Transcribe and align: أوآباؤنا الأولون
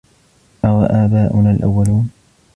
أوآباؤنا 0.65 1.51
الأولون 1.51 2.09